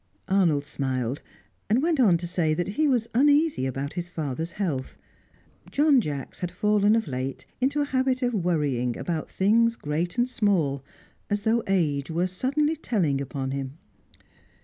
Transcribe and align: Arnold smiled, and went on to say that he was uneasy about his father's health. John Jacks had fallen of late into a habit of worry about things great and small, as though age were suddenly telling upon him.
Arnold 0.29 0.65
smiled, 0.65 1.21
and 1.69 1.83
went 1.83 1.99
on 1.99 2.17
to 2.17 2.25
say 2.25 2.55
that 2.55 2.69
he 2.69 2.87
was 2.87 3.07
uneasy 3.13 3.67
about 3.67 3.93
his 3.93 4.09
father's 4.09 4.53
health. 4.53 4.97
John 5.69 6.01
Jacks 6.01 6.39
had 6.39 6.49
fallen 6.49 6.95
of 6.95 7.07
late 7.07 7.45
into 7.59 7.81
a 7.81 7.85
habit 7.85 8.23
of 8.23 8.33
worry 8.33 8.81
about 8.95 9.29
things 9.29 9.75
great 9.75 10.17
and 10.17 10.27
small, 10.27 10.83
as 11.29 11.41
though 11.43 11.61
age 11.67 12.09
were 12.09 12.25
suddenly 12.25 12.75
telling 12.75 13.21
upon 13.21 13.51
him. 13.51 13.77